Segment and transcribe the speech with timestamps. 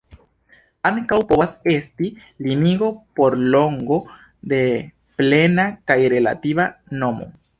[0.89, 2.07] Ankaŭ povas esti
[2.47, 4.01] limigo por longo
[4.55, 4.61] de
[5.23, 6.69] plena kaj relativa
[7.05, 7.33] nomo.